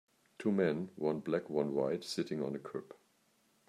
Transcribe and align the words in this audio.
Two 0.39 0.51
men, 0.51 0.89
one 0.95 1.19
black, 1.19 1.47
one 1.47 1.75
white 1.75 2.03
sitting 2.03 2.41
on 2.41 2.55
a 2.55 2.57
curb. 2.57 2.95